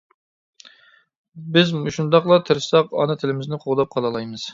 [1.57, 4.49] بىز مۇشۇنداقلا تىرىشساق ئانا تىلىمىزنى قوغداپ قالالايمىز.